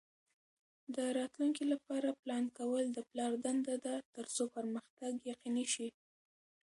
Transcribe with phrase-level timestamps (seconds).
[0.95, 5.87] د راتلونکي لپاره پلان کول د پلار دنده ده ترڅو پرمختګ یقیني شي.